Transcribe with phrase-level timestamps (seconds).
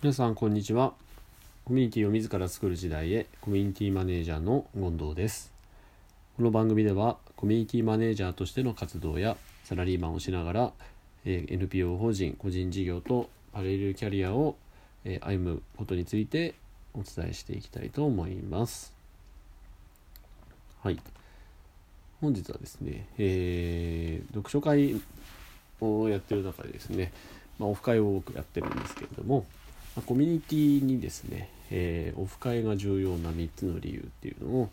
[0.00, 0.92] 皆さんこんにちは。
[1.64, 5.52] コミュニティを自ら作る時代へコミュニティマネージャーの権藤です。
[6.36, 10.72] この番組ではコミュニティマネージャーとしての活動やサラリーマンをしながら、
[11.24, 14.54] え NPO 法人個人事業とパレルキャリアを、
[15.04, 16.54] え歩むことについて
[16.94, 18.94] お伝えしていきたいと思います。
[20.84, 21.00] はい。
[22.20, 25.02] 本日はですね、えー、読書会
[25.80, 27.12] をやってる中でですね、
[27.58, 29.44] まあ、オフ会を多くやってるんですけれども、
[29.98, 34.70] ま、コミュニティにですね、えー、オフ会が重要な3つの理由っていうのを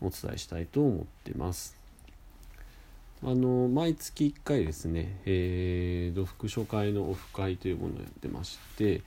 [0.00, 1.76] お伝えしたいと思ってます。
[3.22, 9.02] あの毎月1回ですね、えー、読書会のオフ会というものをやってまして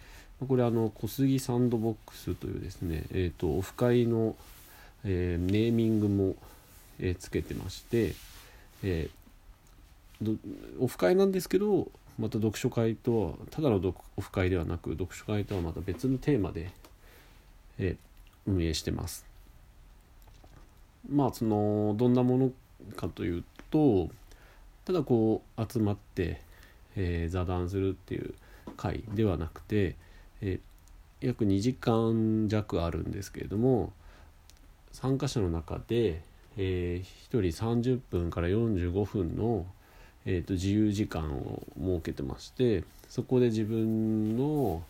[0.45, 4.35] これあの小杉サンドボックスというですね、えーと、オフ会の、
[5.05, 6.35] えー、ネーミングも、
[6.99, 8.13] えー、つけてまして、
[8.83, 10.37] えー、
[10.81, 11.87] オフ会なんですけど
[12.19, 13.77] また読書会とはただの
[14.17, 16.71] オフ会ではなく読書会とはまた別のテーマで、
[17.77, 17.95] え
[18.45, 19.25] 運営してます。
[21.09, 22.51] まあそのどんなもの
[22.95, 24.09] かというと
[24.85, 26.41] ただこう集まって、
[26.95, 28.33] えー、座談するっていう
[28.77, 29.95] 会ではなくて、
[30.41, 33.93] えー、約2時間弱あるんですけれども
[34.91, 36.21] 参加者の中で、
[36.57, 39.65] えー、1人30分から45分の、
[40.25, 44.83] えーと、自由時間を設けてましてそこで自分の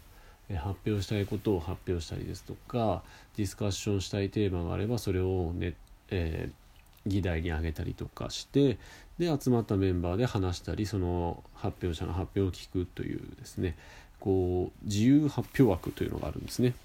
[0.49, 3.03] 発表したいことを発表したりですとか
[3.38, 5.73] ディスカッションしたいテーマがあればそれをネッ
[6.11, 8.77] えー、議題に挙げたりとかして
[9.17, 13.75] で集まったメンバーで話したりその発表者の発表を聞くというですね
[14.19, 16.75] こう自由発表枠というのがあるんですね。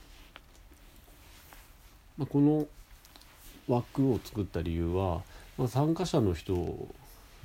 [2.16, 2.66] まあ、この
[3.69, 5.20] 枠を作った理由は、
[5.58, 6.55] まあ、参加者の人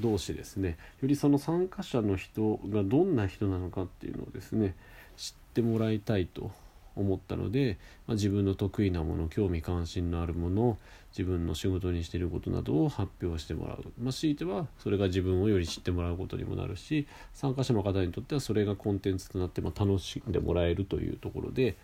[0.02, 4.76] 同士ですねよりその参加者の人がどんな人なのかっていうのをですね
[5.18, 6.52] 知ってもらいたいと
[6.96, 7.78] 思ったので、
[8.08, 10.78] まあ、自分の得意なもの興味関心のあるもの
[11.12, 21.76] 自分の仕事にしていることなどを発表してもらう、まあ、強いてはそれが自分をより知ってもらうことにもなるし参加者の方にとってはそれがコンテンツとなって、ま楽しんでもらえるというところで、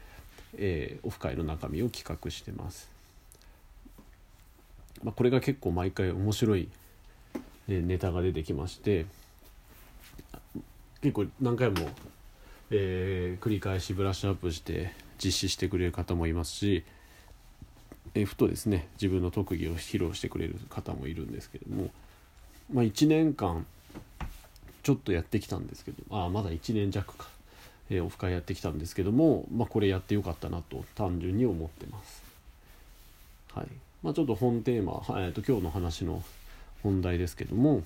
[0.58, 2.90] えー、オフ会の中身を企画してます。
[5.04, 6.70] まあ、これが結構毎回面白い、
[7.68, 9.06] ネタが出てきまして
[11.02, 11.78] 結構何回も
[12.70, 14.92] えー、繰り返しブラッシュアップして
[15.24, 16.84] 実施してくれる方もいますし、
[18.14, 21.90] えー、ふとですね自分の特技を披露してくれる方もいるんですけども、
[22.74, 23.66] まあ、1年間
[24.84, 27.28] ちょっとやってきたんですけどあまだ1年弱か、
[27.90, 32.24] えー、オフ会やってきたんですけども、まあ、これやってよかったなと単純に思ってます。
[33.54, 33.68] はい
[34.04, 36.22] まあ、ちょっと本テーマ、えー、と今日の話の
[36.88, 37.84] 本題ですけども、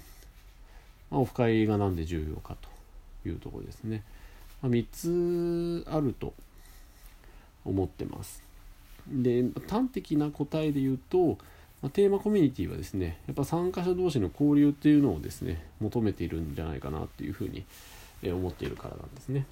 [1.10, 2.56] まあ、オフ会が何で重要か
[3.24, 4.04] というところですね。
[4.62, 6.34] まあ、3つあると
[7.66, 8.44] 思ってます。
[9.08, 11.40] で端的な答えで言うと、
[11.82, 17.66] まあ、テーマコミュニティはですねやっぱ参加者同士の交流っていうのをですね求めているんじゃないかなっていうふうに
[18.24, 19.48] 思っているからなんですね。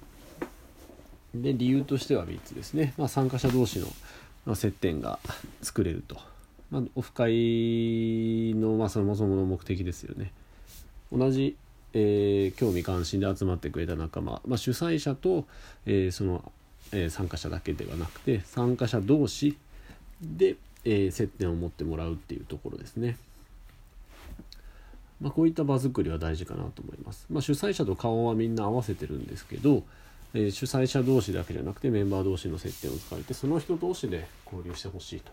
[1.34, 3.84] で理由としては3つですね、まあ、参加者同士
[4.46, 5.18] の接点が
[5.62, 6.16] 作れると、
[6.70, 10.32] まあ、オフ会の、まあ、そもそもの目的ですよね。
[11.12, 11.56] 同じ
[11.92, 15.44] えー、興味関心で集まってくれた仲間、まあ、主催者と、
[15.86, 16.52] えー、その、
[16.92, 19.56] えー、参加者だけではなくて参加者同士
[20.22, 23.16] で、え接点を持ってもらうっていうところですね。
[25.20, 27.26] まあ、こういった場作りは大事かなと思います。
[27.30, 29.82] まあ、主催者と顔はみんな合わせてるんですけど、
[30.32, 35.32] え主催者同士だけじゃなくてメンバー同士の接点を使えてその人同士で交流してほしいと。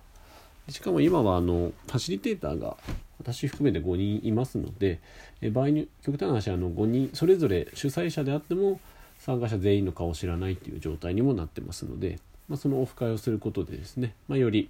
[0.69, 2.75] しかも今はあのファシリテーターが
[3.19, 4.99] 私含めて5人いますので、
[5.41, 8.79] え場合に極端な話あの5人それぞれ主催者であっても
[9.19, 14.69] 参加者全員の顔を知らないっていう状態にもなってますので、まあ、そのオフ会をすることでですね、まあ、より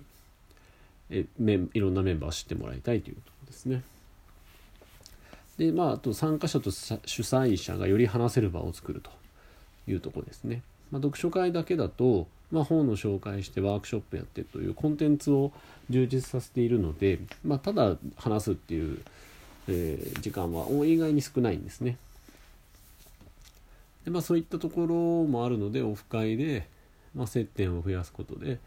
[1.09, 3.83] えメいろんなメンバーを知ってもらいたいというところですね。
[5.57, 9.11] でまああと参加者と主催者がより話せる場を作ると
[9.87, 10.61] いうところですね。
[10.91, 15.51] まあ、読書会だけだと、まあ、本の紹介してワークショップやってというコンテンツを
[15.89, 18.99] 充実させているので、まあ、ただ話すっていう、
[19.67, 21.97] えー、時間は意外に少ないんですね。
[24.05, 24.95] でまあ、そういったところ
[25.25, 26.69] もあるのでオフ会で、
[27.13, 28.57] まあ、接点を増やすことで、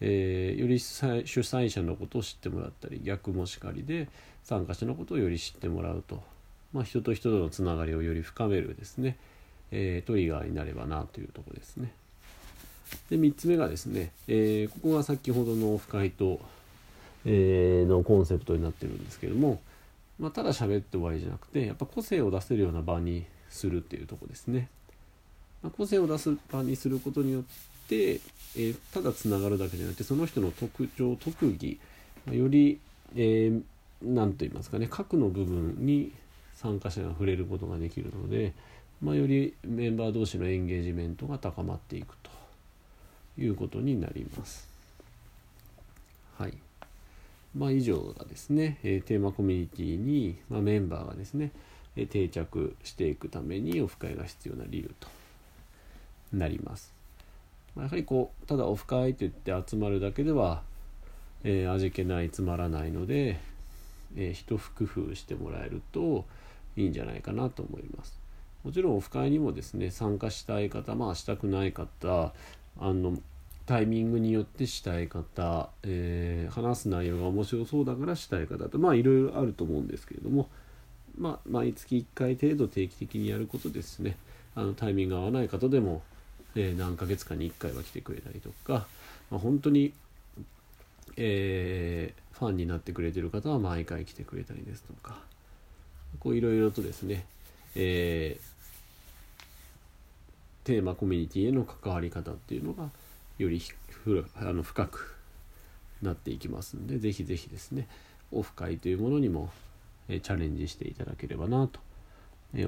[0.00, 0.94] えー、より主
[1.40, 4.08] 催者のことを知ってもらったり逆もしかりで
[4.44, 6.22] 参加者のことをより知ってもらうと、
[6.72, 9.16] まあ、人と人とのつながりをより深めるですね、
[9.72, 11.92] えー、トリガーになればなというところですね。
[13.10, 16.40] で3つ目がですね、えー、ここが先ほどのオフ会と、
[17.24, 19.60] えー、のコンセプトになってるんですけども、
[20.18, 24.68] まあ、ただ喋って終わりじゃなくてやっぱ個性を出せるような場にするっていうとこですね。
[25.62, 27.42] ま個性を出す場にすることによっ
[27.88, 31.78] て、えー、ただつながるだけじゃなくてその人の特徴特技
[32.26, 32.80] まより
[33.14, 36.12] 何、えー、と言いますかね核の部分に
[36.54, 38.52] 参加者が触れることができるので、
[39.02, 42.30] まあ、よりメンバー同士のエンゲージメントが高まっていくと
[43.38, 44.68] いうことになります。
[46.38, 46.54] はい
[47.56, 51.52] まあ、以上がですね、えテーマコミュニティに、まあ、メンバーがですね、
[51.96, 55.08] え定着していくためにオフ会が必要な理由と
[56.34, 56.92] なります。
[57.74, 60.62] まあ、やはりこうただオフ会といって集まるだけでは、
[61.44, 63.38] えー、味気ないつまらないので、
[64.16, 66.24] えー、一工夫してもらえると
[66.76, 68.18] いいんじゃないかなと思います。
[68.64, 72.32] もちろんオフ会にもですね参加したい方まあしたくない方
[72.78, 73.18] あの
[73.66, 80.48] タイミングによってしたい方、えー、話す内容が面白そうだからしたい方とまあいろいろあると思うんですけれども、
[81.18, 84.16] まあ、毎月1回程度定期的にやることですね。
[84.54, 86.02] あのタイミングが合わない方でも、
[86.54, 88.86] えー、何ヶ月かに1回は来てくれたりとか、
[89.30, 89.92] まあ、本当に、
[91.16, 95.18] えー、ファンになってくれてる方は毎回来てくれたりですとか
[96.20, 97.26] こういろいろとですね、
[97.74, 98.55] えー、
[100.66, 102.90] テーマコミュニティへの関わり方っていうのが
[103.38, 103.62] より
[104.34, 105.14] あの深く
[106.02, 107.86] なっていきますんで是非是非ですね
[108.32, 109.50] オフ会というものにも、
[110.08, 111.78] えチャレンジしていただければなと、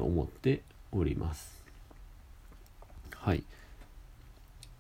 [0.00, 0.62] 思って
[0.92, 1.60] おります。
[3.16, 3.42] はい。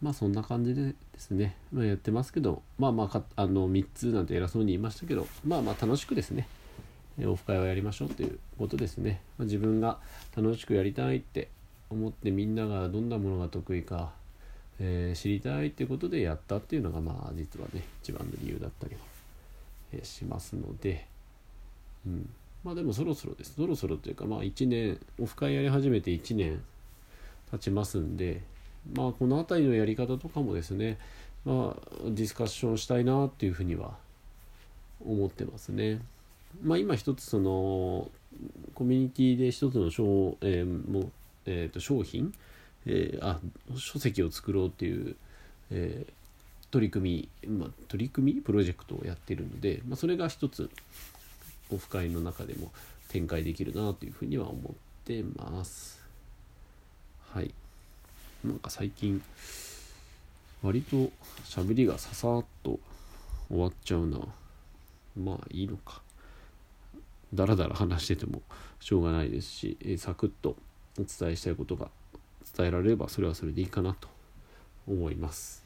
[0.00, 6.46] まあそんな感じでですね、まあ、やってますけどまあまああの3つなんて偉そうに言いましたけどまあまあ楽しくですね
[7.24, 9.98] オフ会をやりましょうということですね、まあ、自分が
[10.36, 11.48] 楽しくやりたいって
[11.90, 14.12] 思ってみんながどんなものが得意か
[14.80, 19.00] えー、知りたいってことでやったっていうのがまあ実はね一番の理由だったりも、
[19.92, 21.06] え、しますので、
[22.06, 22.30] うん、
[22.62, 23.54] まあでもそろそろです。
[23.56, 26.62] そろそろというかまあ1年オフ会やり始めて1年
[27.50, 28.42] 経ちますんで
[28.94, 30.98] まあこの辺りのやり方とかもですね
[31.44, 33.96] まあディスカッションしたいなっていうふうには
[35.04, 36.00] 思ってますね。
[36.62, 38.08] まあ今一つその
[38.74, 41.10] コミュニティで一つの商,、えーも
[41.48, 42.32] えー、と商品
[42.86, 43.40] えー、あ
[43.76, 45.16] 書籍を作ろうっていう、
[45.70, 46.12] えー、
[46.70, 48.40] 取り組み、まあ、取り組み？
[48.40, 50.70] プロジェクトをやってるので、まあ、それが一つ
[51.70, 52.70] オフ会の中でも
[53.08, 54.72] 展開できるなというふうには思っ
[55.04, 56.00] てます。
[57.32, 57.52] はい。
[58.44, 59.20] なんか最近
[60.62, 61.10] 割と
[61.44, 62.78] 喋りがささっと
[63.48, 64.20] 終わっちゃうな。
[65.20, 66.00] まあいいのか。
[67.34, 68.40] だらだら話してても
[68.80, 70.56] しょうがないですし、えサクッと
[70.98, 71.88] お伝えしたいことが
[72.56, 74.08] 伝えられればそれはそれでいいかなと
[74.86, 75.64] 思います。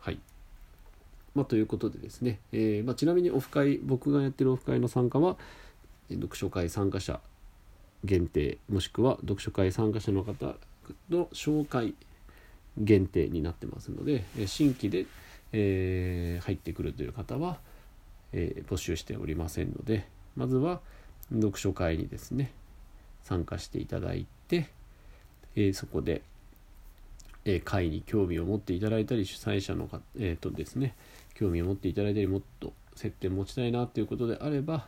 [0.00, 0.18] はい。
[1.34, 5.36] まあ、ということでですね、えー、まあ、ちなみにオフ会僕がやってるオフ会の参加は
[6.10, 7.20] 読書会参加者
[8.04, 10.54] 限定もしくは読書会参加者の方
[11.08, 11.94] の紹介
[12.76, 15.06] 限定になってますので新規で、
[15.52, 17.58] えー、入ってくるという方は、
[18.32, 20.06] えー、募集しておりませんので
[20.36, 20.80] まずは
[21.32, 22.52] 読書会にですね
[23.22, 24.33] 参加していただいて、
[25.56, 26.22] えー、そこで、
[27.44, 30.94] えー、会に興味を持っていただいたり主催者のか、えーとですね、
[31.34, 34.86] 興味を持っていただいたりもっと接点持ちたいなということであれば、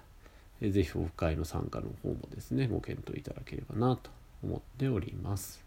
[0.60, 4.10] えー、ぜひオフ会の参加の方もですねご検討いただければなと
[4.42, 5.64] 思っております。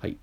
[0.00, 0.16] はい。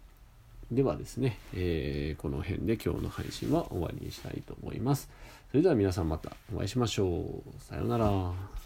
[0.72, 5.10] ではですね、えー、この辺で今日の配信は終わりにしたいと思います。
[5.52, 7.64] それでは皆さんまたお会いしましょう。
[7.64, 8.65] さようなら。